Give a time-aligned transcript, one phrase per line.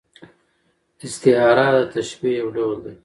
[1.05, 2.95] استعاره د تشبیه یو ډول دئ.